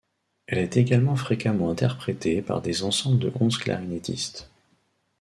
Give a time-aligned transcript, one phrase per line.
[0.47, 4.49] Elle est également fréquemment interprétée par des ensembles de onze clarinettistes.